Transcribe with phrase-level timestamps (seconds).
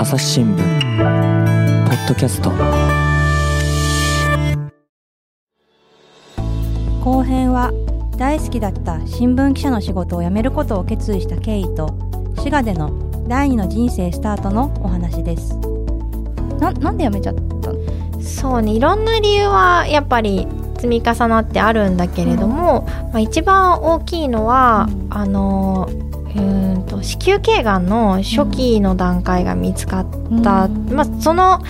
[0.00, 0.62] 朝日新聞ポ
[1.94, 2.50] ッドキャスト。
[7.04, 7.70] 後編は
[8.16, 11.96] 大好きだった新聞記者の仕事を辞めることを決意した経緯と
[12.38, 12.90] 滋賀での
[13.28, 15.56] 第二の人生スタートのお話です。
[16.58, 17.42] ななんで辞めちゃった
[17.72, 18.20] の？
[18.20, 25.88] そうねいろんな理由はやっぱり積み重なってあるんだけれども、まあ、一番大きいのは、あの
[26.36, 30.06] うんと子宮頸がんの初期の段階が見つかっ
[30.42, 31.60] た、まあ、その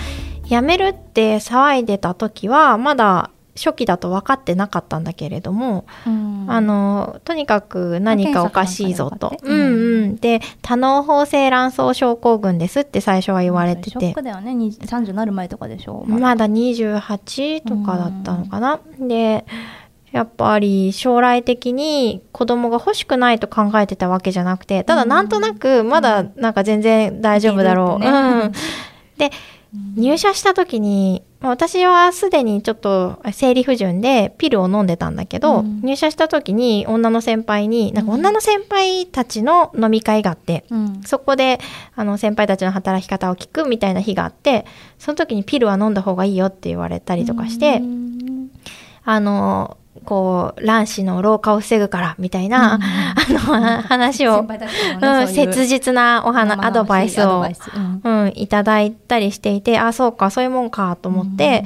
[0.45, 9.37] 辞めるって騒いでた時はまだ初期だと分かってなかったんだけれども、あのとにかく何かおかしいぞと。
[9.43, 14.55] うんうん、で多脳包性卵巣症候群ですって最初は言われてショッてクだよね。
[14.55, 16.05] に30になる前とかでしょ。
[16.07, 18.79] まだ28とかだったのかな。
[18.99, 19.45] で
[20.11, 28.03] やっぱり将来的に子供が欲しくないと考えてたわけじゃなくてただなんとなくまだなんか全然大丈夫だろう。
[28.03, 28.51] いけるってね。
[29.15, 29.31] うん、で
[29.95, 35.81] 入社した時にまあ私はすでにちょっと生理不順でピルを飲んでたんだけど、うん。
[35.81, 41.01] 入社した時に女の先輩になんか女の先輩たちの飲み会があって、うん。
[41.05, 41.59] そこで
[41.95, 44.65] あの先輩たちの働き方を聞くみたいな日があって
[44.99, 48.51] その時にピルは飲んだ方がいいよって言われたりとかして、うん。
[49.03, 52.79] あのこう卵子の老化を防ぐからみたいな、あ
[53.29, 53.39] の
[53.81, 58.01] 話をうん、切実なお話アドバイスをうん。
[58.03, 61.63] うん、いただいたりしていてあそうかそういうもんかと思って、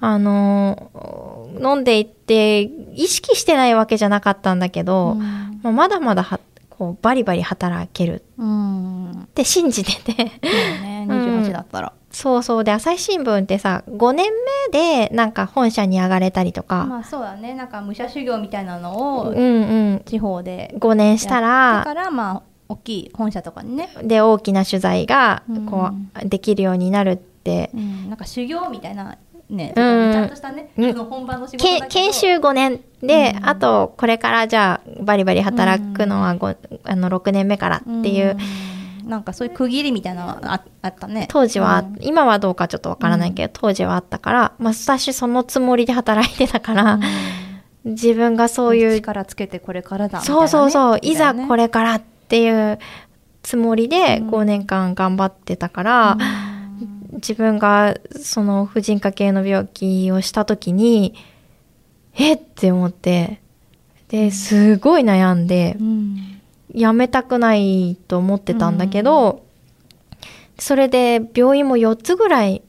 [0.00, 5.60] あの飲んでいって意識してないわけじゃなかったんだけど、うん。
[5.62, 9.10] まあまだまだはこうバリバリ働けるうん。
[9.22, 10.24] って信じてて。
[10.24, 12.64] ね28だったら、そうそう。
[12.64, 14.30] で朝日新聞ってさ5年
[14.70, 17.52] 目でなんか本社に上がれたりとか、まあそうだね。
[17.52, 19.40] なんか武者修行みたいなのをうんう
[19.96, 20.02] ん。
[20.06, 26.10] 地方で5年しただらからまあ大きい本社とかにね、で大きな取材がこうん。
[26.24, 29.18] うできるようになるって、うん、なんか修行みたいな
[29.50, 30.12] ね、うん。
[30.12, 30.94] ちゃんとしたね、うん。
[30.94, 33.46] 本番の仕事研修5年で、うん。
[33.46, 36.56] あとこれからじゃあバリバリ働くのはご、あ
[36.96, 38.75] の6年目からっていう、うん
[39.06, 41.26] なんかそういう区切りみたいなのはああったね。
[41.30, 41.96] 当時は、うん。
[42.00, 46.98] 今はどうかちょっとわからないけど、当時はあったから、まあ、私そのつもりで働いてたから、
[47.84, 52.80] 自分がそういう力つけてこれからだね、そうそうそう、いざこれれからっていう
[53.42, 54.30] つもりでうん。
[54.30, 56.18] 5年間頑張ってたから、
[57.12, 61.14] 自分がその婦人科系の病気をした時に
[62.14, 62.36] えっ？
[62.36, 63.40] て思って
[64.08, 66.35] ですごい悩んでうん
[66.76, 69.44] やめたくないと思ってたんだけど、
[70.58, 72.62] それで病院も4つぐらい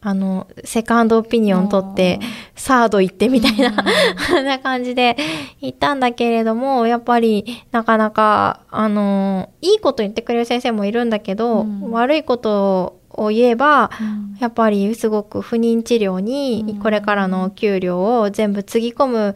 [0.00, 2.20] あのセカンドオピニオン取って
[2.54, 4.44] サード行ってみたいな、こん。
[4.44, 5.16] な感じで
[5.60, 11.90] 行ったんだけれども、やっぱりなかなか、あの、いいこと言ってくれる先生もいるんだけど、うん。
[11.90, 14.36] 悪いことを言えば、うん。
[14.38, 19.34] やっぱりすごく不妊治療にこれからの給料を全部つぎ込む、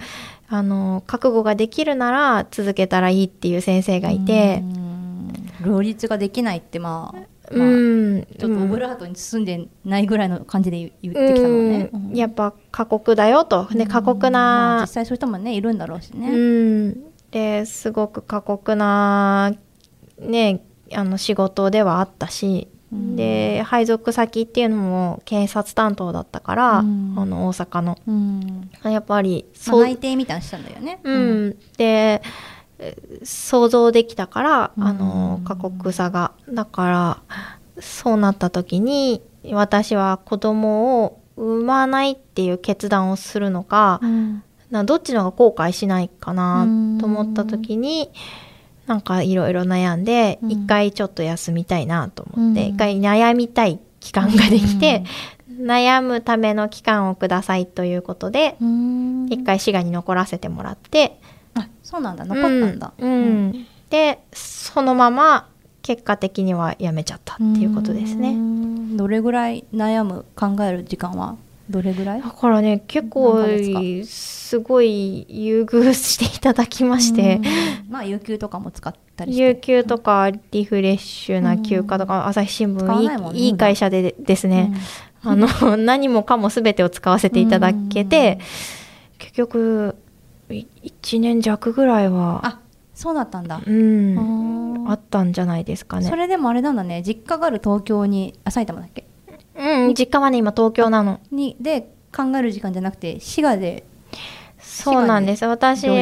[0.53, 4.61] あの、覚悟ができるなら続けたらいいっていう先生がいて。
[4.63, 5.33] う、ん。
[5.65, 7.19] 両立ができないってまあ、
[7.51, 8.27] うまあん。
[8.39, 12.15] ちょっとオブラートに包んでないぐらいの感じで言言ってきたのね、うん。
[12.15, 13.67] やっぱ過酷だよと。
[13.73, 19.55] で、過酷まあな実際そういう人もねいるんだろうしね、うん、ですごく過酷な、
[20.19, 20.63] ね、
[20.93, 27.15] あの仕事ではあったし、うんで配属先っていうのも警察担当だったから、うん。
[27.17, 27.99] あの大阪の。
[28.07, 28.71] うん。
[28.85, 31.57] やっぱり内定みたいなのしたんだよね、うん。
[31.79, 32.23] で
[32.79, 36.33] え想像できたから、あのうん過酷さが。
[36.51, 37.23] だから
[37.81, 44.43] そうなった時に私は子供を産まないっていう決断をするのか、うん。
[44.71, 46.99] などっちの方が後悔しないかなうん。
[46.99, 48.11] と思った時に
[48.87, 50.51] なんかいろいろ悩んでうん。
[50.53, 52.75] 一回ちょっと休みたいなと思ってうん。
[52.75, 55.05] 一回悩みたい期間ができて
[55.49, 59.27] 悩むための期間をくださいということでうん。
[59.31, 61.19] 一回滋賀に残らせてもらって
[61.55, 62.25] あそうなんだ。
[62.25, 63.67] 残ったんだ、うんうん。
[63.91, 65.49] でそのまま
[65.83, 68.33] 結果的にはやめちゃったっていうことですうね。
[68.33, 68.97] ん。
[68.97, 71.37] どれぐらい悩む考える時間は？
[71.73, 72.23] どれぐらい？
[72.23, 73.45] だからね結構
[74.05, 77.37] すごい優遇していただきまして。
[77.37, 77.45] うん。
[77.91, 79.43] まあ有給とかも使ったりして。
[79.43, 84.73] 有給とかリフレッシュな休暇とか、朝日新聞ないいい会社でですね、
[85.25, 88.39] あの 何もかも全てを使わせていただけて、
[89.19, 89.97] 結局
[90.51, 92.59] い1年弱ぐらいはあ
[92.95, 94.85] そうだったんだ、うん。
[94.89, 96.07] あったんじゃないですかね。
[96.09, 97.03] それでもあれなんだね。
[97.07, 99.02] 実家がある東京にあ埼玉だっけ？
[99.87, 99.95] うん。
[99.95, 101.21] 実家はね今東京なの。
[101.31, 103.85] にで考える時間じゃなくて滋賀で。
[104.59, 105.45] そうなんです。
[105.45, 105.95] 私療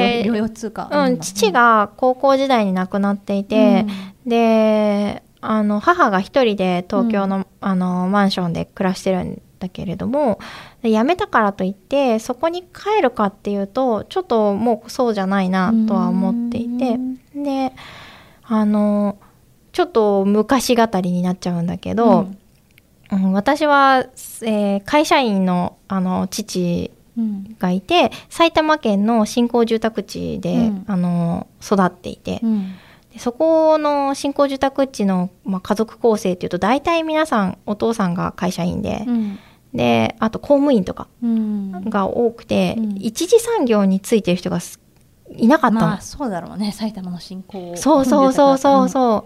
[0.91, 3.87] うん、父が高校時代に亡くなっていて、
[4.27, 10.39] であの母が一人で東京の,、あのマンションで暮らしてるんだけれども
[10.83, 16.99] で辞めたからといってそこに帰るかっていうとちょっともうそうじゃないなとは思っていて
[17.35, 17.73] で
[18.45, 19.19] あの
[19.73, 22.40] ちょっと昔語りになっちゃうんだけど、うん
[23.33, 24.07] 私は、
[24.43, 27.57] えー会社員のあの父うん。
[27.59, 30.85] がいて埼玉県の新興住宅地で、うん。
[30.87, 32.75] あの育っていて、うん。
[33.13, 39.39] でそこの新興住宅地の、まあ、家族構成っていうと大体皆さんお父さんが会社員で、うん。
[39.75, 41.91] であと公務員とかうん。
[41.91, 42.97] が多くて、うん。
[42.97, 44.81] 一次産業についてる人がす
[45.37, 46.73] いなかったの、まあそうだろうね。
[46.73, 48.89] 埼玉の新興そうそうそうそうう。
[48.89, 49.25] そう、あ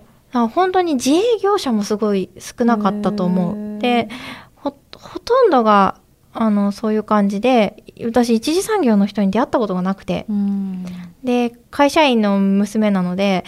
[0.48, 3.78] 本当に自営業者もすごい少なかったと思う。
[3.80, 4.08] で
[4.54, 6.00] ほほとんどが
[6.32, 10.26] あのそういう感じで私一次産業の人に出会ったことがなくて。
[10.32, 10.84] ん。
[11.22, 13.44] で会社員の娘なので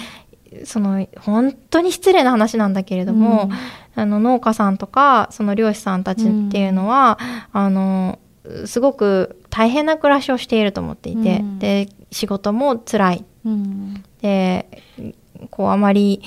[0.65, 3.50] その本当に失礼な話なんだけれども、
[3.94, 7.19] あの農家さんとかその漁師さんたちっていうのは、
[7.53, 8.19] あの
[8.65, 11.59] すごく大変な暮らしをしていると思っていて、うん。
[11.59, 13.25] で仕事も辛い。
[13.44, 14.03] うん。
[14.23, 14.83] で
[15.50, 16.23] こうあまり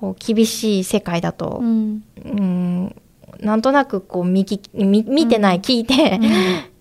[0.00, 2.02] こう厳しい世界だとう、ん。
[2.24, 2.96] うん
[3.40, 5.62] なんとなくこう見き見見てない、うん。
[5.62, 6.20] 聞いて、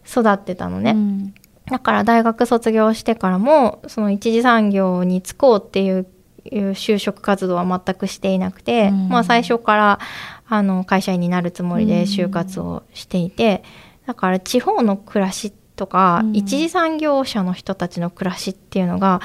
[0.05, 0.91] 育ってたのね。
[0.91, 1.33] うん。
[1.67, 6.07] だから大学卒業してからもその一次産業に就こうっていう
[6.45, 9.09] 就職活動は全くしていなくて、うん。
[9.09, 9.99] まあ最初から
[10.47, 13.63] あの会社員になるつもりで就活をしていて、
[14.07, 16.35] だから地方の暮らしとか、うん。
[16.35, 19.21] 一次産業者の人たちの暮らしっていうのが、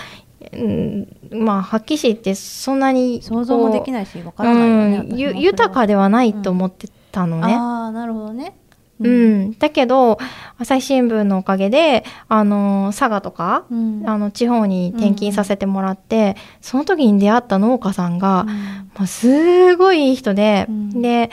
[0.52, 7.54] うん、まあはっきり言ってそんなに想像もできないしわからないよねうんゆ豊かではないと思ってたのね。
[7.54, 8.56] ああなるほどね。
[9.00, 10.18] うん、だけど
[10.56, 14.02] 朝日新聞のおかげであの佐賀とか、うん。
[14.06, 18.48] あの地方に転勤させてもらって、その時に出会った農家さんが、うん。
[18.48, 21.02] まあ、すごいいい人で、うん。
[21.02, 21.30] で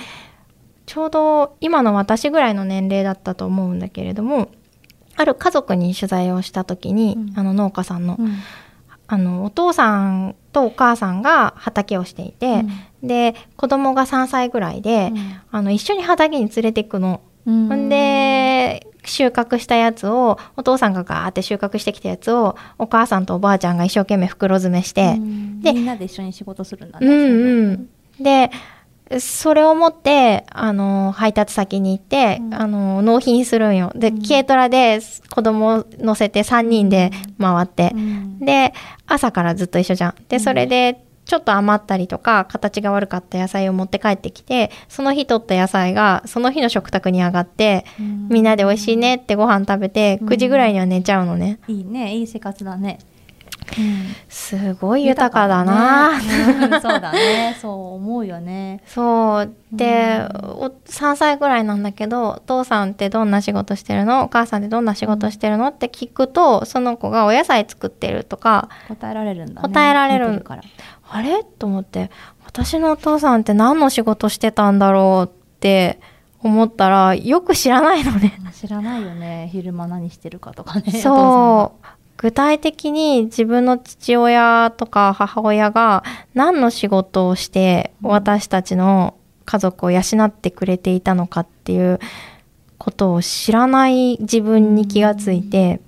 [0.87, 4.49] ちょうど今の私ぐらいの年齢だったと思うんだけれども
[5.15, 7.39] ある家族に取材をした時に、うん。
[7.39, 8.37] あの農家さんの,、うん
[9.13, 12.63] あのお父さんとお母さんが畑をしていて、
[13.03, 15.11] で子供が3歳ぐらいで、
[15.51, 17.19] あの一緒に畑に連れて行くの。
[17.45, 17.67] うん。
[17.67, 27.89] ほんで収穫したやつをお父さんがガーって収穫してきたやつをお母さんとおばあちゃんが一生懸命袋詰めして、みんなで一緒に仕事するんだねうんうん。
[28.23, 28.49] で、
[29.19, 32.53] それを持って、あの、配達先に行って、うん。
[32.53, 33.91] あの、納品するんよ。
[33.95, 34.21] で、うん。
[34.21, 34.99] 軽トラで
[35.29, 37.91] 子供を乗せて3人で回って。
[37.93, 38.39] う、ん。
[38.39, 38.73] で、
[39.07, 40.15] 朝からずっと一緒じゃん。
[40.29, 48.27] で、それで、ちょっと余ったりとか、形が悪かった野菜を持って帰ってきて、その日取った野菜が、その日の食卓に上がって、うん。
[48.29, 50.27] みんなで美味しいねってご飯食べて、うん。
[50.29, 51.59] 9時ぐらいには寝ちゃうのね。
[51.67, 52.15] いいね。
[52.15, 52.99] いい生活だね
[54.27, 56.19] すごい豊かだな、
[56.81, 57.55] そうだね。
[57.61, 58.81] そう思うよね。
[58.85, 59.53] そう。
[59.71, 64.23] で、お3歳ぐらいなんだけど、お父さんってどんな仕事してるの？
[64.23, 65.67] お母さんってどんな仕事してるの？
[65.67, 69.69] って聞くと、その子がお野菜作ってるとか、答えられるんだね。
[69.69, 70.41] 答えられる。
[70.41, 70.63] から。
[71.09, 71.43] あれ？
[71.43, 72.11] と思って、
[72.45, 75.99] 私のお父さんって何の仕事してたんだろうって
[76.43, 78.37] 思ったら、よく知らないのね。
[78.53, 79.49] 知らないよね。
[79.51, 80.91] 昼間何してるかとかね。
[80.91, 81.85] そう。
[82.21, 86.03] 具体的に自分の父親とか母親が
[86.35, 89.15] 何の仕事をして私たちの
[89.45, 91.99] 家族を養ってくれていたのかっていう
[92.77, 95.81] ことを知らない自分に気がついて、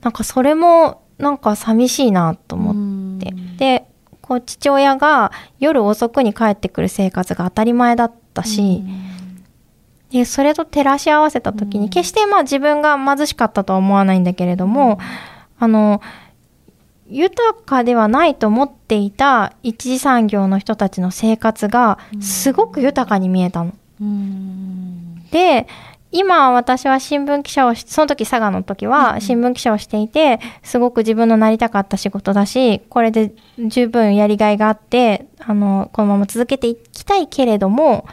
[0.00, 3.34] なんかそれもなんか寂しいなと思って。
[3.58, 3.86] で、
[4.22, 8.82] こう父親が夜遅くに帰ってくる生活が当たり前だったし、
[10.10, 11.90] でそれと照らし合わせた時に、うん。
[11.90, 14.98] 決してまあ自分が貧しかったとは思わないんだけれども、
[15.58, 16.00] あの
[17.08, 23.72] 豊かではないと思っていた一次産業の人たちの生活がすごく豊かに見えたの。
[24.00, 25.24] うん。
[25.30, 25.66] で
[26.12, 38.06] 今私は新聞記者をしその時佐賀の時は新聞記者をしていてすごく自分のなりたかった仕事だしこれで十分やりがいがあってあのこのまま続けていきたいけれども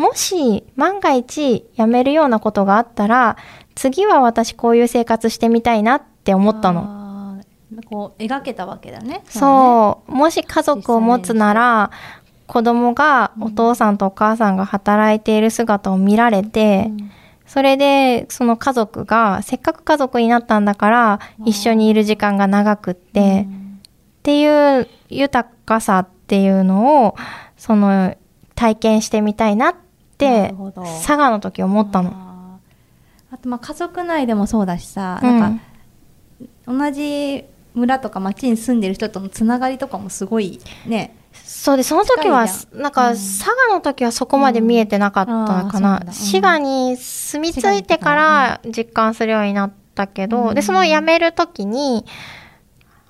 [0.00, 3.36] もし万が一辞めるようなことがあったら
[3.74, 7.38] 次は私こういう生活してみたいなって思ったの。
[7.70, 9.22] のこう描けたわけだね。
[9.28, 11.90] そう、もし家族を持つなら
[12.46, 17.10] 子供がお父さんとお母さんが働いている姿を見られて、うん。
[17.46, 27.16] それでその家族がせっかく家族になったんだから一緒にいる時間が長くって、っていう豊かさっていうのを
[27.58, 28.16] その
[28.54, 29.74] 体験してみたいなっ
[30.20, 32.58] 佐賀の時思ったの。
[33.32, 35.40] あとまあ家族内でもそうだしさ、うん。
[35.40, 35.64] なんか
[36.66, 41.16] 同じ村とか町に住んでる人とのつながりとかもすごいね。
[41.32, 43.16] そうでその時はなんか、うん。
[43.16, 45.30] 佐賀の時はそこまで見えてなかった
[45.70, 45.80] かな。
[45.80, 46.12] な、んだうん。
[46.12, 50.54] 滋賀に住み着いてから実感するようになったけど、うん。
[50.54, 52.04] でその辞める時に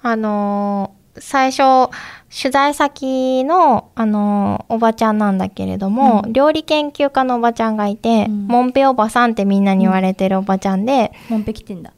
[0.02, 1.90] あのー最初
[2.30, 6.32] 取材先の、あのーおばちゃんなんだけれども、うん。
[6.32, 8.46] 料理研究家のおばちゃんがいて、うん。
[8.46, 11.92] モンペおばさんってみんなに言われてるおばちゃんで、モンペ来てんだ。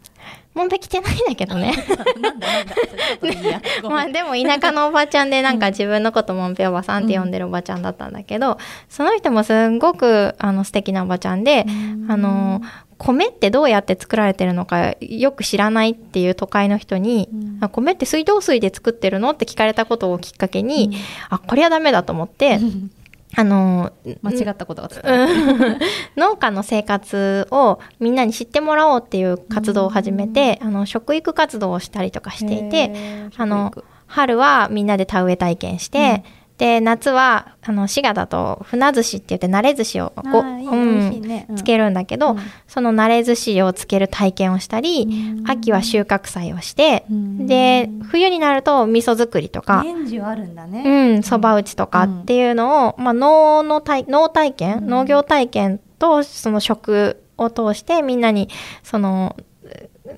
[0.54, 1.72] モンペ来てないんだけどね。
[3.88, 11.66] まあでも田舎のおばちゃんでなんか自分のこともんぺおばさんって呼んでるおばちゃんだったんだけど、その人もすんごくあの素敵なおばちゃんで、
[12.08, 12.60] あの
[13.04, 17.58] 米ってどうやって作られてるのかよく知らないっていう都会の人に、うん。
[17.60, 20.96] あ米って水道水で作ってるのって聞かれたことをきっかけに、
[21.28, 22.60] あこれはダメだと思って、
[23.34, 23.92] あの
[24.22, 24.90] 間違ったことが
[26.16, 32.92] 農家の生活をみんなに知ってもらおうっていう活動を始めて、あの食育活動をしたりとかしていて、
[33.36, 33.72] あの
[34.06, 36.24] 春はみんなで田植え体験して、
[36.58, 40.64] で夏はあの滋賀だと船寿司って言って慣れ寿司をこうね
[41.48, 42.38] うんつけるんだけど、うん。
[42.66, 45.50] その慣れ寿司をつける体験をしたり、うん。
[45.50, 47.46] 秋は収穫祭をして、うん。
[47.46, 50.82] で冬になると味噌作りとか、年中あるんだね。
[51.14, 54.86] うん、そば打ちとかっていうのを、まあ、農の体農体験、うん。
[54.88, 58.48] 農業体験とその食を通してみんなに
[58.82, 59.36] その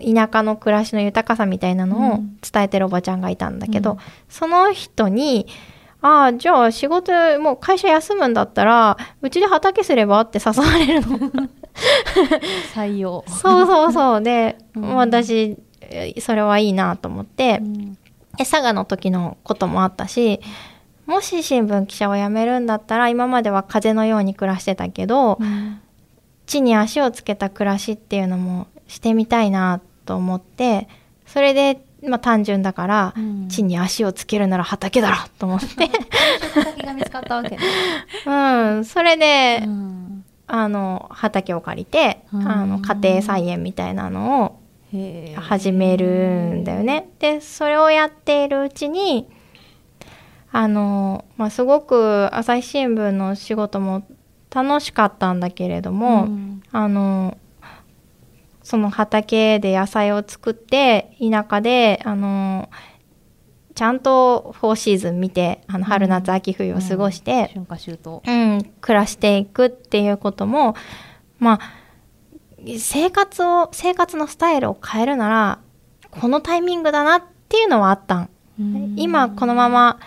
[0.00, 2.38] 田舎の暮らしの豊かさみたいなのをうん。
[2.41, 3.99] 伝えてるおばちゃんがいたんだけど、うん。
[4.29, 5.47] その人に
[6.06, 11.18] 「ああじゃあ仕事もう会社休むんだったらうちで畑すれば?」って誘われるの。
[12.75, 17.61] 採用そうそうそうで、うん私えそれはいいなと思って。
[17.62, 17.99] うん
[18.37, 20.40] で佐賀の時のこともあったし
[21.06, 25.80] もし新聞記者を辞めるんだったら今までは風のように暮らしてたけど、うん
[26.46, 30.88] 地に足をつけた暮らしっていうのもしてみたいなと思って
[31.26, 33.49] それで、まあ、単純だから、うん。
[33.49, 35.66] 地に足をつけるなら畑だろと思って、
[36.54, 37.58] 先が見つかったわけね。
[38.26, 38.32] う
[38.80, 40.25] ん、それで、うん。
[40.46, 42.49] あの畑を借りて、うん。
[42.49, 44.61] あの家庭菜園みたいなのを
[45.37, 46.06] 始める
[46.54, 47.08] んだよね。
[47.18, 49.28] でそれをやっているうちに
[50.52, 54.06] あの、まあ、すごく朝日新聞の仕事も
[54.54, 56.62] 楽しかったんだけれども、うん。
[56.70, 57.37] あの
[58.64, 62.71] その畑で野菜を作って田舎であの
[63.75, 70.75] ちゃんとフォーシーズン見てあの春夏秋冬を過ごして、春夏秋冬うん、暮らしていくっていうことも
[71.38, 71.61] まあ
[72.78, 75.59] 生活を生活のスタイルを変えるなら
[76.11, 78.28] このタイミングだなっていうのはあった
[78.62, 79.99] ん、今このまま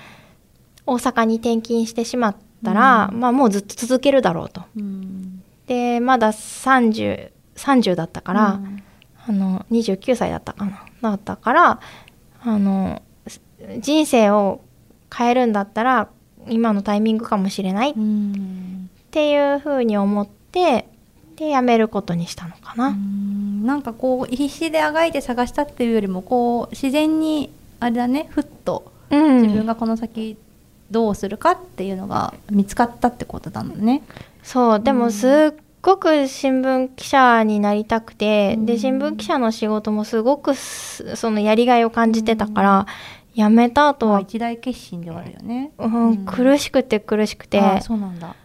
[0.86, 4.64] 大阪に転勤してしまったら、まあもうずっと続けるだろうと。
[4.78, 5.44] うん。
[5.68, 8.84] でまだ3030 30だったから、うん。
[9.28, 10.86] あの29歳だったかな。
[11.02, 11.80] だったから
[12.42, 13.02] あの
[13.80, 14.62] 人生を
[15.14, 16.08] 変えるんだったら
[16.48, 18.90] 今のタイミングかもしれないっうん。
[19.12, 20.88] ていうふうに思って
[21.36, 22.88] で辞めることにしたのかな。
[22.90, 23.66] うん。
[23.66, 29.42] なんかこう必死であがいて探したっていうよりもこう自然にあれだねふっとうん。
[29.42, 30.38] 自分がこの先
[30.90, 34.04] どうするかっていうのが見つかったってことだもんね。
[34.42, 38.66] そうでもすっごく新聞記者になりたくて、うん。
[38.66, 42.86] で新聞記者の仕事もすごくすそのやりがいを感じてたから、
[43.34, 45.72] 辞めた後は、まあ一大決心ではあるよね。
[45.78, 46.26] うんうん。
[46.26, 48.36] 苦しくて苦しくてそうなんだ。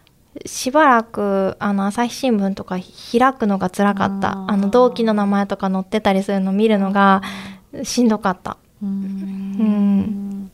[0.45, 2.77] しばらくあの朝日新聞とか
[3.11, 4.45] 開くのが辛かった。
[4.47, 7.21] あの同期の名前とか載ってたりするの見るのが
[7.83, 8.57] しんどかった。
[8.81, 9.99] ううん。
[9.99, 10.51] ん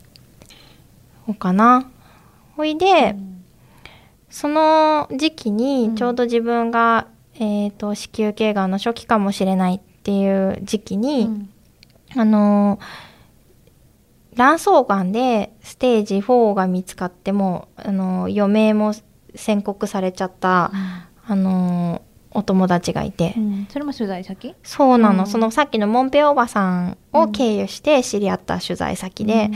[1.27, 1.88] そうかな。
[2.58, 3.15] ほいで、
[4.30, 11.50] その時期にちょうど自分が、えー、と子宮頸がんの初期かもしれないっていう時期に、うん。
[12.16, 12.80] あの
[14.36, 18.94] 卵巣がんでステージ4が見つかってもあの余命も
[19.36, 20.72] 宣告されちゃった、
[21.26, 23.68] あのお友達がいて、うん。
[23.70, 24.56] それも取材先？
[24.64, 25.28] そうなの、うん。
[25.28, 29.50] そのさっきのモンペおばさんを経由して知り合った取材先で、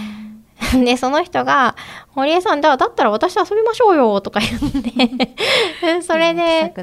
[0.85, 1.75] でその人が
[2.13, 5.35] 「堀江さんだだったら私と遊びましょうよ」とか言って
[6.01, 6.73] それで、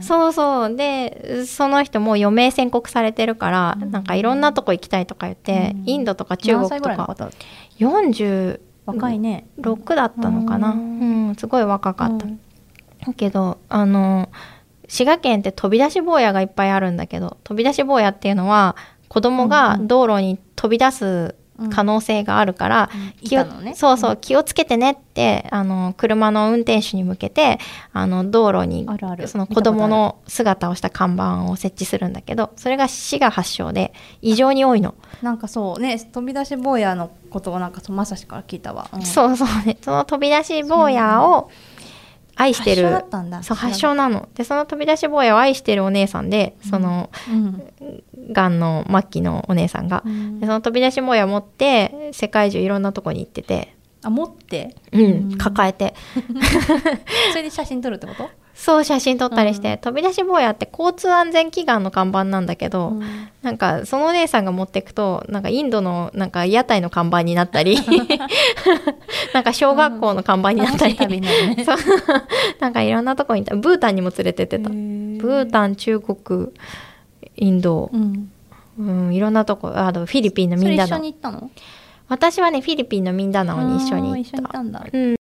[0.00, 0.76] そうそう。
[0.76, 3.90] でその人もう余命宣告されてるから、うん。
[3.90, 5.82] なんかいろんなとこ行きたいとか言って、うん。
[5.86, 6.88] インドとか中国とか。
[6.88, 7.28] らいの方
[7.78, 9.46] 46若いね。
[9.58, 11.30] だったのかな、ううん。
[11.30, 12.26] んすごい若かった、
[13.14, 14.28] けどあの
[14.88, 18.76] 滋賀県って飛び出し坊やがいっぱいあるんだけど飛び出し坊やっていうのは
[19.08, 21.34] 子供が道路に飛び出す
[21.70, 22.90] 可能性があるから、
[23.20, 23.74] い気をね。
[23.74, 27.58] そうそう、気をつけてねってあの車の運転手に向けて
[27.92, 29.28] あの道路にあるある。
[29.28, 39.02] その子供の姿をした看板を設置するんだけどそれが市が発祥で異常に多いの、なんかそうね飛び出し坊やのことをなんかまさしから聞いたわ、うん。
[39.02, 39.78] そうそうね。
[39.80, 41.50] その飛び出し坊やを
[42.36, 43.04] 愛してる。
[43.42, 44.28] そう発祥なの。
[44.34, 47.62] でその飛び出し坊やを愛してるお姉さんでそのうん。
[48.32, 50.40] がんの末期のお姉さんが、うん。
[50.40, 54.76] でその飛び出し坊や持って世界中いろんなとこに行ってて、あ持って？
[54.92, 55.00] うん。
[55.02, 55.38] うん。
[55.38, 55.94] 抱えて。
[57.32, 58.30] それで写真撮るってこと？
[58.54, 63.00] そう写真撮ったりして、飛び出し坊やって交通安全祈願の看板なんだけど、
[63.42, 67.78] なんかそのお姉さんが持ってくとなんかインドのなんか屋台の看板になったり
[69.32, 71.64] なんか小学校の看板になったり、楽しい旅になるね。
[71.64, 71.76] そう。
[72.60, 76.48] なんかいろんなとこにブータンにも連れてってた、ブータン中国
[77.36, 78.30] インド、うん。
[78.78, 81.50] うん、いろんなとこあとフィリピンのそれ一緒ミンダナオに行ったの？
[82.08, 85.21] 私はねフィリピンのミンダナオに一緒に行っあー一緒に行った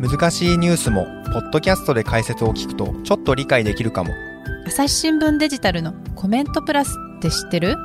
[0.00, 4.14] 難しいニュースもポッドキャストで解説を聞くとちょっと理解できるかも。
[4.66, 7.76] 朝日新聞デジタルのコメントプラスって知ってる？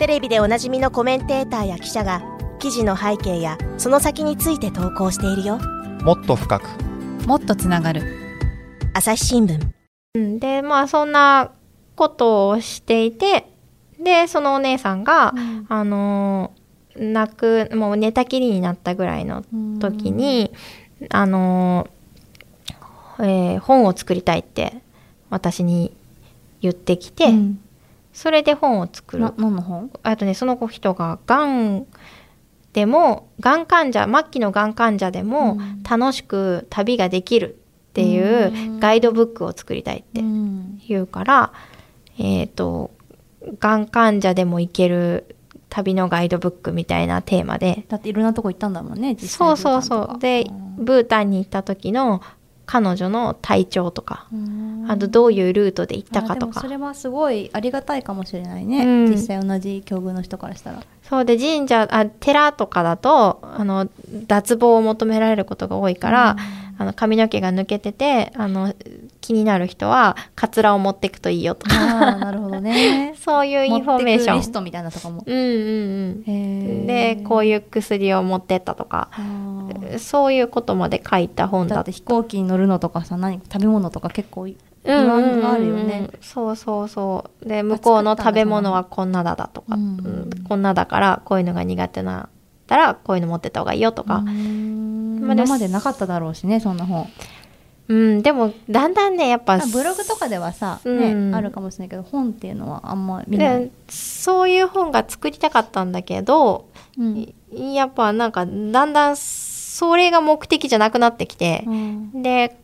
[0.00, 2.24] テレビでおなじみのコメンテーターや記者が
[2.58, 5.60] 記事の背景やその先について投稿しているよ。
[6.02, 6.68] もっと深く。
[7.24, 8.02] もっとつながる。
[8.92, 9.60] 朝日新聞。
[10.16, 10.40] うん。
[10.40, 11.52] でまあそんな
[11.94, 13.46] ことをしていて
[14.02, 15.32] でそのお姉さんが、
[15.68, 16.64] あのー
[16.96, 19.42] 泣くもう寝たきりになったぐらいの
[19.80, 20.52] 時に、
[21.10, 24.82] あのーえー本を作りたいって
[25.30, 25.96] 私に
[26.60, 27.60] 言ってきて、うん。
[28.12, 29.22] それで本を作る。
[29.24, 29.90] な何の本？
[30.02, 31.86] あとねその人ががん
[32.72, 35.82] でもがん患者末期のがん患者でもうん。
[35.82, 37.54] 楽しく旅ができる
[37.90, 40.80] っていうガイドブックを作りたいってうん。
[40.86, 41.52] 言うから、
[42.18, 42.90] えっ、と
[43.58, 45.36] がん患者でも行ける
[45.74, 47.84] 旅のガイドブックみたいなテーマで。
[47.88, 49.48] だっていろんなとこ行ったんだもんね実際。
[49.48, 50.18] そうそうそう。
[50.20, 50.46] で
[50.78, 52.22] ブータンに行った時の
[52.64, 54.28] 彼女の体調とか。
[54.32, 54.86] うん。
[54.88, 56.60] あとどういうルートで行ったかとか。
[56.60, 59.10] それはすごいありがたいかもしれないね、うん。
[59.10, 60.80] 実際同じ境遇の人からしたら。
[61.02, 63.88] そうで神社あ寺とかだとあの
[64.28, 66.36] 脱帽を求められることが多いから、
[66.78, 68.72] あの髪の毛が抜けててあの
[69.24, 71.66] 気になる人はカツラを持っていくといいよと。
[71.66, 73.14] かああなるほどね。
[73.18, 75.24] そういうインフォメーションリストみたいなとかも。
[75.24, 75.50] うんうんう
[76.20, 76.24] ん。
[76.26, 79.08] へでこういう薬を持ってったとか
[79.94, 86.10] うそういうことまで書いた本だだって飛行機に乗るのとかさ何食べ物とか結構いうんあるよね。
[86.20, 87.48] そうそうそう。
[87.48, 92.28] で向こうの食べ物はこんなだだとか、うんうんこんなだからこういうのが苦手なっ
[92.66, 97.08] たらこういうの持ってった方がいいよとか、今までなかっただろうしねそんな本
[97.86, 101.30] うん、でもだんだんねやっぱあブログとかではさ、うん。
[101.30, 106.68] ね、あるかもしれないけど本っていうのはあんま見ない、でそういう本が作りたかったんだけど、
[106.98, 107.34] うん。
[107.74, 112.22] やっぱなんかだんだんそれが目的じゃなくなってきてう、ん。
[112.22, 112.56] で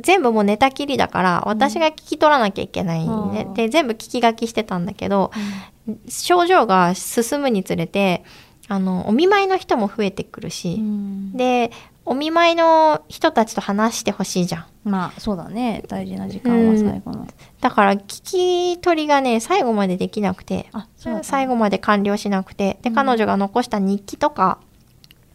[0.00, 3.54] 全部もう寝たきりだから私が聞き取らなきゃいけないね、うん。
[3.54, 5.30] で全部聞き書きしてたんだけど、
[6.08, 8.24] 症状が進むにつれて
[8.68, 11.32] あのお見舞いの人も増えてくるし、うん。
[11.32, 11.70] で
[12.04, 14.66] お見舞いの人たちと話してほしいじゃん。
[14.84, 15.82] まあそうだね。
[15.88, 17.26] 大事な時間は最後の、
[17.60, 24.58] だから聞き取りがね最後までできなくてあそうだった最後まで完了しなくてで彼女が残した日記とか、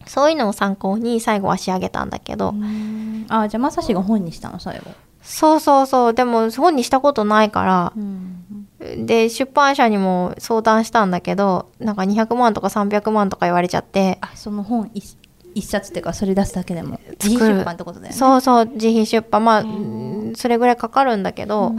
[0.06, 3.26] そういうのを参考に最後は仕上げたんだけど、うん。
[3.28, 4.90] あじゃあまさしが本にしたの最後、
[5.22, 6.14] そうそうそう。
[6.14, 14.18] でも本にしたことないからうんで出版社にも相談したんだけどなんか200万とか300万とか言われちゃって。
[14.20, 15.16] あその本一
[15.54, 17.00] 一冊っていうかそれ出すだけでも。
[17.22, 18.18] 自費出版ってことだよね。
[18.18, 19.44] そうそう自費出版。
[19.44, 20.32] まあうん。
[20.34, 21.74] それぐらいかかるんだけど、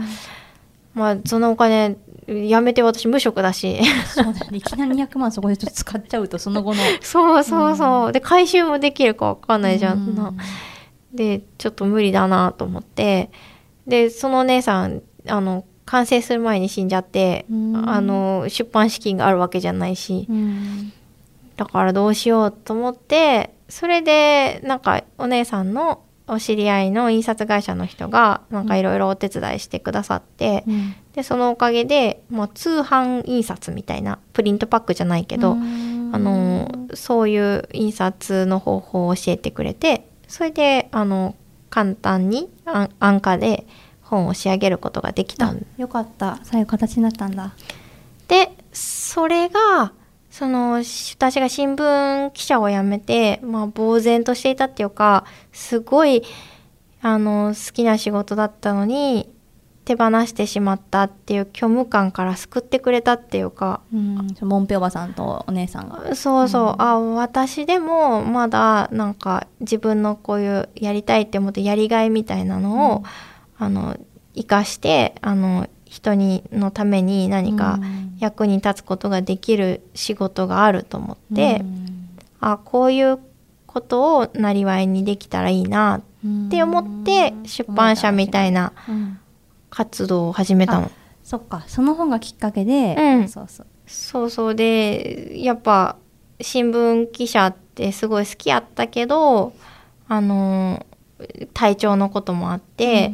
[0.94, 3.80] まあそのお金やめて私無職だし。
[4.06, 4.58] そうだよね。
[4.58, 6.80] いきなり200万そこでちょっと使っちゃうとその後の。
[7.02, 10.14] そうそうそう、で回収もできるかわかんないじゃん、うん。
[10.14, 10.32] な
[11.12, 13.30] でちょっと無理だなと思って。
[13.86, 17.88] でそのお姉さんあの完成する前に死んじゃって、うん。
[17.88, 20.92] あの出版資金があるわけじゃないし、うん。
[21.56, 30.94] だからどうしようと思ってそれでなんかお姉さんのお知り合いの印刷会社の人がなんかいろいろお手伝いしてくださって、うん。
[31.14, 36.10] でそのおかげで、まあ、通販印刷みたいなプリントパックじゃないけど、うん。
[36.14, 41.34] あのそういう印刷の方法を教えてくれてそれであの
[41.70, 43.66] 簡単に安安価で
[44.04, 45.54] 本を仕上げることができた。
[45.76, 46.38] よかった。
[46.44, 47.52] 最後形になったんだ。
[48.28, 49.92] でそれが
[50.30, 56.22] そのし私が新聞記者を辞めて、まあ、呆然としていたっていうかすごい
[57.02, 59.28] あの好きな仕事だったのに
[59.84, 63.82] 手放してしまったっていう虚無感から救ってくれたっていうか。
[63.92, 66.14] うんそのモンペおばさんとお姉さんが。
[66.14, 66.82] そうそう、うん。
[66.82, 73.04] あ私でもまだなんか自分のこういうやりたいって思ってやりがいみたいなのを、
[73.58, 73.96] あの
[74.34, 77.78] 生かしてあの人にのために何か
[78.18, 81.64] 役に立つことができる仕事があると思って、
[82.40, 83.18] あこういう
[83.66, 89.18] ことをなりわいにできたらいいなって思って出版社みたいなうん。
[89.74, 90.88] 活動を始めたの。
[91.24, 91.64] そっか。
[91.66, 93.28] その本がきっかけで、うん。
[93.28, 93.66] そうそう。
[93.88, 95.96] そうそうでやっぱ
[96.40, 99.52] 新聞記者ってすごい好きやったけど
[100.08, 100.86] あの
[101.52, 103.12] 体調のこともあって、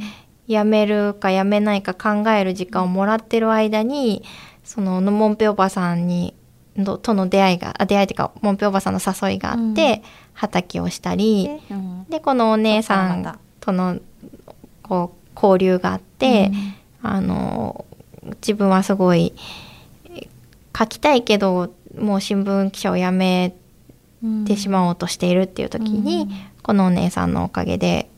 [0.51, 4.25] 辞めるか辞めないか考える時間をもらってる間に
[4.65, 6.35] そののもんぺおばさんに
[6.77, 10.03] のとの出会いがあ出会いっていうかもんぺおばさんの誘いがあって、
[10.35, 12.05] 畑をしたりでうん。
[12.11, 14.01] でこのお姉さんとの
[14.83, 16.51] こう交流があって、
[17.01, 17.85] あの
[18.43, 19.35] 自分はすごい
[20.07, 20.29] え
[20.77, 23.55] 書きたいけどもう新聞記者を辞め
[24.23, 26.31] うんてしまおうとしているっていう時に、うん。
[26.65, 28.11] このお姉さんのおかげで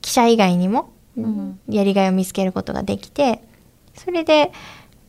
[0.00, 1.60] 記者以外にもん。
[1.68, 3.42] やりがいを見つけることができて
[3.94, 4.52] それで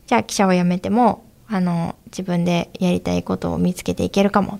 [0.06, 4.58] じゃあ記者を辞めてもあの自分でやりたいことを見つけていけるかもっ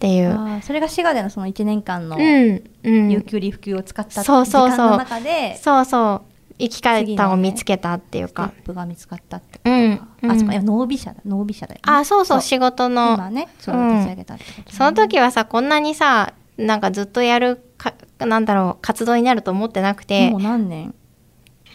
[0.00, 0.38] ていう。
[0.62, 3.10] それが滋賀でのその1年間のうんうん。
[3.10, 6.28] 有給利付給を使った時間の中でそうそう。
[6.60, 9.92] 生き方を見つけたっていうステッか、プが見つかったってうん
[10.28, 11.20] あそこいやノービ社だ。
[11.24, 11.82] ノービ社だよね。
[11.84, 12.40] あそうそう。
[12.40, 13.14] 仕事の。
[13.14, 14.64] 今ねそううん立ち上げたってことね。
[14.70, 20.30] その時はさこんなにさなんかずっとやるかなんだろう活動になると思ってなくて。
[20.30, 20.94] もう何年？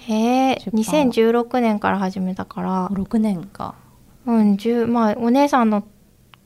[0.08, 2.89] へえ出版2016年から始めたから。
[2.89, 3.75] 6年か。
[4.25, 5.84] うん10まあお姉さんの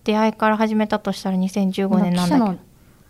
[0.03, 2.57] 出会いから始めたとしたら2015年なんだけど。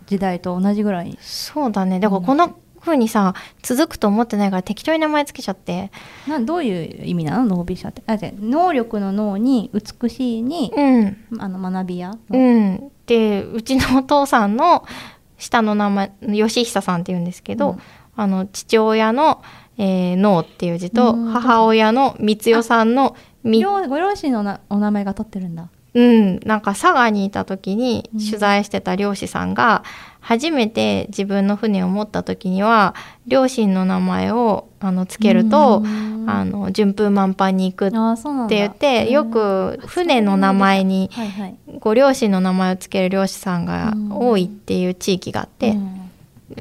[0.07, 1.17] 時代と同じぐらい？
[1.19, 1.99] そうだね。
[1.99, 5.91] だからこんな風にさ続くと思ってないから適当に名前つけちゃって。
[6.27, 7.57] なんどういう意味なの？
[7.57, 8.01] ノービ社って。
[8.07, 11.17] あ能力の脳に美しいに、うん。
[11.39, 12.91] あの学び屋うのん。
[13.05, 14.85] でうちのお父さんの
[15.37, 17.79] 下の名前吉久さんって言うんですけど、うん。
[18.19, 19.43] あの父親の
[19.77, 21.31] 「えー、脳」っていう字とうん。
[21.31, 28.19] 母親の光代さんの「み」両ご両親のなお名前が取ってるんだうん、なんか佐賀にいた時にうん。
[28.19, 29.83] 取材してた漁師さんが
[30.19, 32.93] 初めて自分の船を持った時には
[33.25, 36.17] 両親の名前をあのつけるとうん。
[36.29, 37.91] あの順風満帆に行くっ
[38.49, 41.09] て言ってよく船の名前に
[41.79, 45.97] ご両親の名前をつける漁師さんがうん多いっていう地域があってう、ん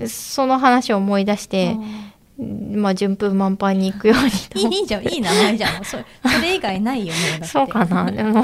[0.09, 1.25] その話を思い。
[1.25, 1.77] 出して、
[2.39, 4.59] まあ順風満帆に行くようにと。
[4.75, 5.85] いいじゃんいい名前じゃん。
[5.85, 8.11] そそれ以外ないよねそうかな。
[8.11, 8.43] でも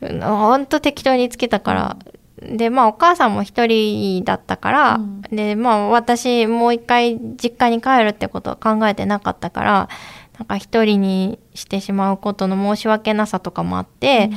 [0.00, 1.96] なんかほんと適当につけたから、
[2.40, 5.22] でまあお母さんも一人だったから、うん。
[5.32, 9.88] でまあ私もう一回実家に帰るってことは考えてなかったから。
[10.36, 14.30] なんか一人にしてしまうことの申し訳なさとかもあって、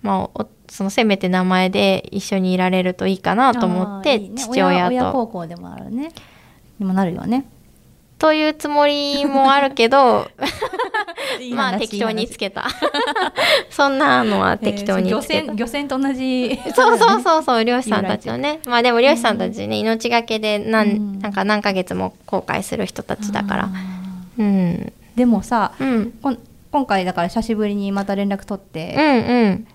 [0.00, 4.30] まあおそのせめて名前で一緒にいられるといいかなと思ってね。
[4.36, 4.94] 父親と。
[4.94, 6.12] 親孝行でもあるね。
[6.78, 7.44] にもなるよね
[8.20, 10.30] というつもりもあるけど
[11.54, 12.68] まあ適当につけた。
[13.70, 16.60] そんなのは適当にえーつけた、漁船漁船と同じ。
[16.74, 18.60] そうそうそうそう漁師さんたちのね。
[18.68, 21.18] まあでも漁師さんたちね、命がけで何,、うん。
[21.18, 23.62] なんか何ヶ月も航海する人たちだから。
[23.64, 23.70] あ
[24.38, 24.44] うん。
[24.46, 26.12] ーでもさうん。
[26.22, 26.38] こん
[26.70, 29.66] 今回だから久しぶりにまた連絡取って、うんうん。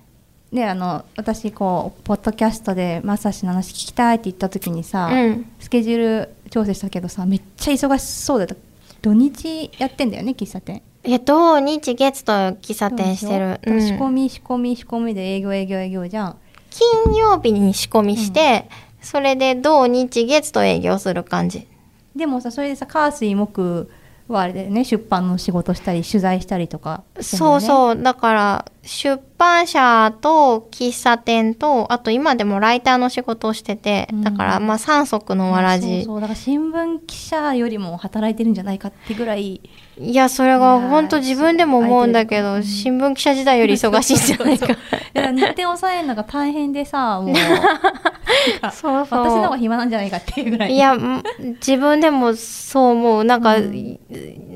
[0.54, 5.46] であの私こうポッドキャストでまさしの話聞きたいって言った時にさ、うん。
[5.60, 8.56] スケジュール調整したけどさめっちゃ忙しそうだった。
[9.02, 10.82] 土日やってんだよね喫茶店。
[11.04, 13.98] え土日月と喫茶店してる、そうでしょ？
[13.98, 16.38] 仕込うんみ仕込み仕込みで営業営業営業じゃん。
[16.72, 18.68] 金曜日に仕込みして、
[19.02, 21.68] それで土日月と営業する感じ。
[22.16, 23.90] でもさそれでさ火水木
[24.28, 27.22] はあれでね出版の仕事したり取材したりとかね。
[27.22, 28.02] そうそう。
[28.02, 34.22] だから出版社と喫茶店とあと今でもライターの仕事をしてて、うん。
[34.22, 39.62] だからまあ三足のわらじ、そうだから新聞記者よりも働いてるんじゃないかってぐらい。
[39.98, 44.68] いやそれが本当自分でも思うんだけど新聞記者時代より忙しいんじゃないか。
[45.16, 47.36] 日程抑えるのが大変でさもう。
[48.72, 49.20] そうそう。
[49.24, 50.74] 私の方が暇なんじゃないかっていうぐらい。
[50.74, 51.24] いやん
[51.66, 53.24] 自分でもそう思う。
[53.24, 53.56] なんか、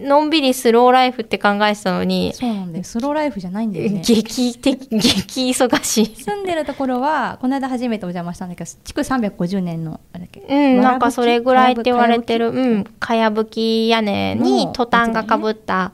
[0.03, 2.83] のんびりスローライフって考えてたのに、そうなんだよ。
[2.83, 6.15] スローライフじゃないんだよね 激的激忙しい。
[6.15, 10.41] 住んでるところはこの間初めてお邪魔したんだけど築350年のあれだっけ？
[10.47, 15.93] うん、なんかそれぐらいって言われてる、かやうん、かやぶき屋根にのトタンがかぶった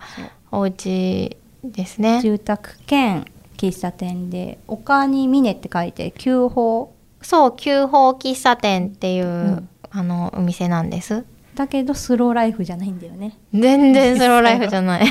[0.51, 2.21] お家ですね。
[2.21, 3.25] 住宅兼
[3.57, 6.87] 喫茶店で丘に峰って書いて旧宝。
[7.21, 9.69] そう、旧宝喫茶店っていう、ん。
[9.91, 11.23] あのお店なんです。
[11.55, 13.37] だけどスローライフじゃないんだよね。
[13.53, 15.05] 全然スローライフじゃない。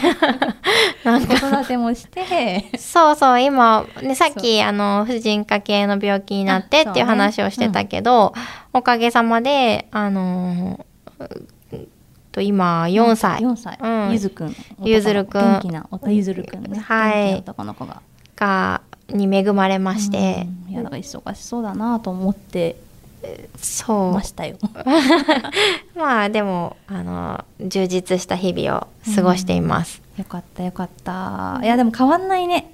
[1.04, 2.70] なん子か育てもして。
[2.78, 8.34] そうそう今、ね、さっきあの婦人科系の病気になってあっていう話をしてたけど、
[8.72, 10.84] おかげさまであの
[11.18, 11.88] うん
[12.34, 13.40] と今4歳。
[13.40, 14.12] 4歳、うん。
[14.12, 14.56] ゆずくん。
[14.82, 15.40] ゆずるくん。
[15.40, 17.36] 元気なゆずるくんね、はい。
[17.36, 18.02] 男の子が。
[18.36, 20.72] がに恵まれまして、うん。
[20.72, 22.76] いやだから忙しそうだなと思って
[23.56, 24.12] そう。
[24.12, 24.56] ましたよ
[25.94, 31.60] まあでもあの充実した日々を過ごしています、よかったよかった。
[31.62, 32.70] いやでも変わんないね。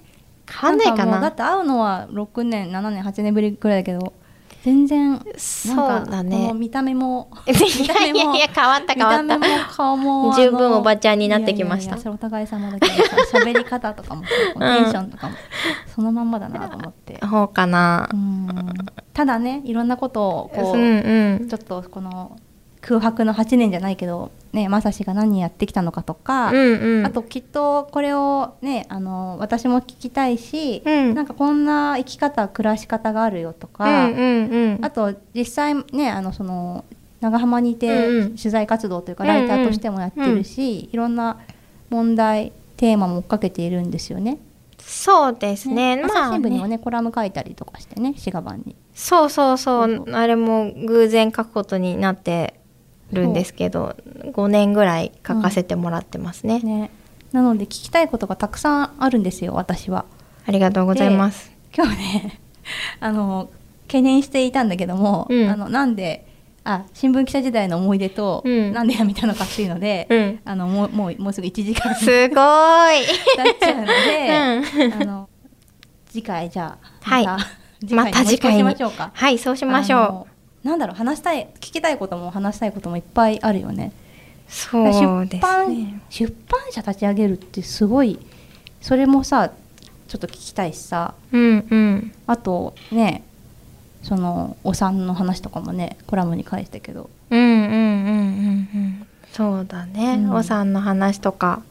[0.51, 1.21] 変わんないかな。
[1.21, 4.13] だって会うのは6年7年8年ぶりくらいだけど
[4.63, 5.77] 全然そう
[6.11, 6.53] だね。
[6.55, 9.75] 見た目も いやいやいや変わった変わった。
[9.75, 12.11] 顔も十分おばちゃんになってきました。
[12.11, 14.29] お互い様だけどさ喋り方とかもテ
[14.83, 15.35] ンションとかも
[15.87, 17.19] そのまんまだなと思って。
[17.23, 18.09] そうかな。
[18.13, 18.49] うん。
[19.15, 21.49] ただねいろんなことをこう、うんうん。
[21.49, 22.37] ちょっとこの
[22.81, 27.07] 空白の8年じゃないけどねまさしが何やってきたのかとか、うんうん。
[27.07, 31.15] あときっとこれをねあの私も聞きたいし、うん。
[31.15, 34.79] なんかこんな生き方暮らし方があるよとうか、んうんうん。
[34.83, 36.85] あと実際ねあのその
[37.21, 41.39] 長浜にいて取材活動というかライターとしてもやってるし、いろんな
[41.91, 44.39] 問題テーマも追っかけているんですよね。
[44.79, 45.97] そうですね。
[45.97, 46.03] ね。
[46.03, 48.75] まあ朝日新聞にもねねコラム書いたりとかしてね滋賀版に。
[48.95, 50.17] そうそうそそうそうう。
[50.17, 52.55] あれも偶然書くことになって
[53.13, 56.91] るんですけど5年ぐらい書かせてもらってますね、ね、
[57.33, 60.05] なので聞きたいことがたくさんあるんですよ私は。
[60.47, 61.53] ありがとうございます。
[61.77, 62.41] 今日ね
[62.99, 63.51] あの
[63.87, 65.49] 懸念していたんだけども、うん。
[65.49, 66.27] あのなんで
[66.65, 68.73] あ新聞記者時代の思い出と、うん。
[68.73, 70.41] なんで辞めたのかっていうので、うん。
[70.45, 71.95] あのもうもうもうすぐ1時間。
[71.95, 73.07] すごーい。
[73.37, 75.03] 経っちゃうので、うん。
[75.03, 75.29] あの
[76.11, 79.11] 次回じゃあはいまたまた次回に持ち越しましょうか。
[79.15, 80.27] はいそうしましょあの
[80.63, 83.93] なんだろう話したい聞きたいことも話したいこともいっぱいあるよね。
[84.49, 86.01] うそうです出版ね。
[86.11, 88.19] 出版社立ち上げるってすごい
[88.81, 89.51] それもさ
[90.09, 91.15] ちょっと聞きたいしさ。
[91.33, 92.13] うんうん。
[92.27, 93.23] あとね
[94.03, 97.09] そのお産の話とかもねコラムに返したけど。
[97.31, 99.07] うんうんうんうんうん。
[99.33, 100.35] そうだね、うん。
[100.35, 101.63] お産の話とか。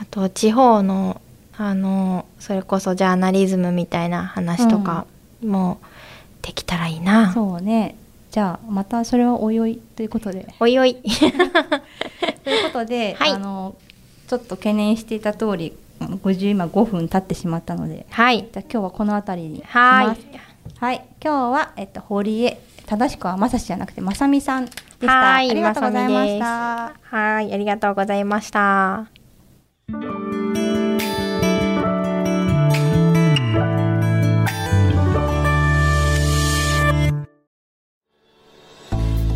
[0.00, 1.20] あと地方の
[1.58, 5.06] あのそれこそジャーナリズムみたいな話とか
[5.44, 5.78] も
[6.42, 7.96] できたらいいな、そうね。
[8.30, 10.46] じゃあまたそれはおいおいということで。
[10.60, 10.94] おいおい。
[12.44, 13.32] ということで、はい。
[13.32, 13.74] あの
[14.28, 18.06] ちょっと懸念していた通り50今5分経ってしまったので。
[18.10, 18.38] はい。
[18.38, 20.20] じゃあ今日はこの辺りにしはいます。
[20.78, 21.04] はい。
[21.22, 22.60] 今日は、えっと、堀江。
[22.86, 24.76] 正しくはまさしじゃなくてまさみさんでし
[25.06, 25.12] た。
[25.12, 25.50] はい。
[25.50, 27.52] ありがとうございましまたはい。
[27.52, 29.06] ありがとうございました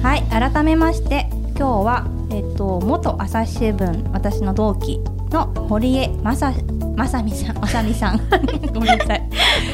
[0.05, 4.99] はい改めまして今日は、えっと、元朝日新聞私の同期
[5.31, 6.53] の堀江まさ
[6.95, 8.21] まさみさんまさみさん。
[8.75, 9.23] ごめんなさい、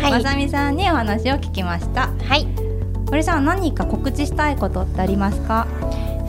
[0.01, 0.12] はい。
[0.12, 2.11] まさみさんにお話を聞きました。
[2.23, 2.47] はい。
[3.11, 5.66] 堀さん何か告知したいことってありますか？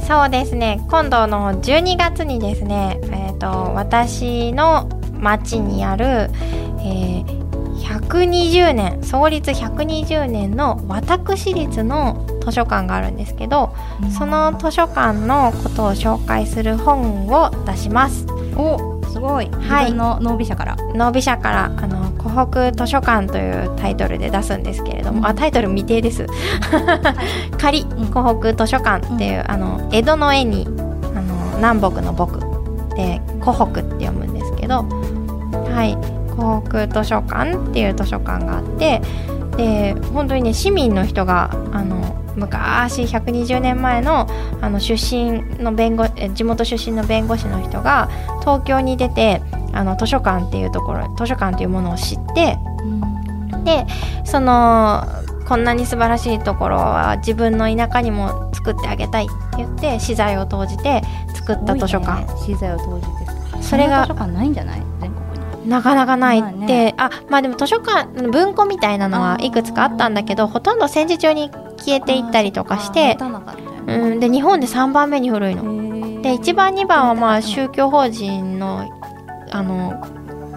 [0.07, 0.83] そうですね。
[0.89, 6.31] 今度の12月にですね、えー、と私の町にある、
[6.79, 7.41] えー
[7.81, 13.73] 120年創立120年の私立の図書館があるんですけど、
[14.17, 18.25] その図書館のことを紹介する本を出します。
[18.55, 19.93] おすごい、はい。
[19.93, 20.75] の脳美社から。
[20.95, 25.25] ノービ社からあの湖北図書館というタイトルで出すんですけれども、うん。
[25.25, 26.25] あタイトル未定です。
[27.59, 28.07] 仮ん。
[28.07, 30.65] 湖北図書館っていう、あの江戸の絵に
[31.13, 32.39] あの南北の北
[32.95, 34.85] で湖北って読むんですけど
[35.73, 35.97] はい。
[36.37, 39.01] 湖北図書館っていう図書館があって
[39.57, 44.27] で本当にね市民の人があの昔120年前の
[44.61, 48.09] あの出身の弁護え地元出身の弁護士の人が
[48.39, 49.41] 東京に出て
[49.73, 52.57] あの図書館っていうところ図書館というものを知って
[53.65, 53.85] で
[54.25, 55.03] その
[55.47, 61.01] こんなに素晴らしいところは自分の田舎にも作ってあげたいって言って資材を投じて
[61.35, 62.39] 作った図書館、ね。
[62.45, 63.61] 資材を投じて。
[63.61, 64.81] それが図書館ないんじゃない？
[65.65, 66.95] なかなかないって、まあね。
[66.97, 73.17] あまあでも図書館文庫みたいなのはいくつかあったんだけどほとんど戦時中に消えていったりとかして
[73.87, 76.21] うん、で日本で3番目に古いの。
[76.21, 78.87] で1番2番はまあ宗教法人の
[79.51, 80.03] あの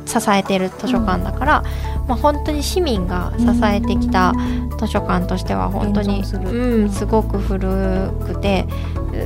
[0.07, 1.65] 支えてる図書館だから、
[2.07, 4.33] まあ、本当に市民が支えてきた
[4.79, 8.67] 図書館としては本当にうん、すごく古くて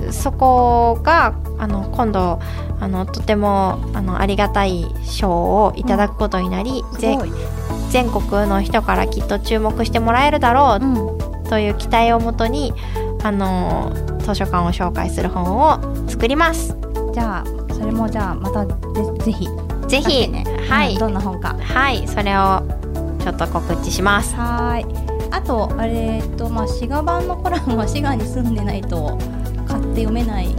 [0.09, 2.41] うそこがあの今度
[2.81, 7.33] あのとてもあのありがたい賞をいただくことになり、ぜすごい。
[7.91, 11.45] 全国の人からきっと注目してもらえるだろううん。
[11.49, 12.75] という期待をもとに
[13.23, 16.77] あの図図書館を紹介する本を作ります。
[17.15, 18.75] じゃあそれもじゃあまたぜ
[19.25, 19.49] ぜひ
[19.89, 21.57] ぜひ、ねはい、うんどんな本か。
[21.61, 22.07] はい。
[22.07, 22.63] それを
[23.21, 24.35] ちょっと告知します。
[24.35, 25.09] はーい。
[25.31, 29.19] あとあれとまあ滋賀版のコラムは滋賀に住んでないと
[29.67, 30.55] 買って読めない。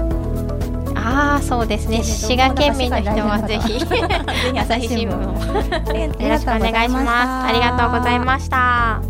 [0.96, 2.04] ああそうですね。
[2.04, 3.80] 滋賀県民の人はぜひ
[4.58, 5.32] 朝日新聞を。
[6.20, 7.48] をよろしくお願いします。
[7.48, 9.02] ありがとうございました。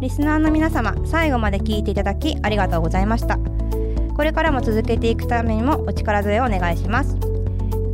[0.00, 3.38] リスナーの皆様最後まで聞いていただきありがとうございました。
[4.18, 7.27] これからも続けていくためにもお力添えをお願いします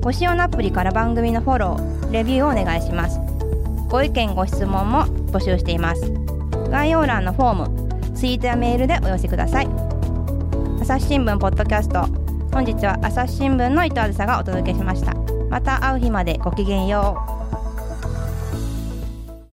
[0.05, 3.19] ご使用のアプリから番組のフォローレビューをお願いします。
[3.89, 6.13] ご意見ご質問も募集しています。
[6.71, 9.69] 概要欄のフォームツイートやメールでお寄せください。
[10.83, 12.03] 朝日新聞ポッドキャスト
[12.53, 15.15] 本日は朝日新聞の伊藤あずさがお届けしました。
[15.49, 17.34] また会う日までごきげんよう。